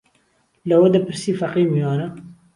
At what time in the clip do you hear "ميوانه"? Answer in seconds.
1.73-2.07